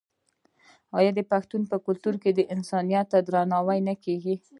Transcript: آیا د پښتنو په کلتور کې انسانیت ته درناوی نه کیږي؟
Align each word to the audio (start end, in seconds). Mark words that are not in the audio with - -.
آیا 0.97 1.11
د 1.15 1.19
پښتنو 1.31 1.69
په 1.71 1.77
کلتور 1.85 2.15
کې 2.21 2.49
انسانیت 2.55 3.07
ته 3.11 3.19
درناوی 3.27 3.79
نه 3.87 3.95
کیږي؟ 4.03 4.35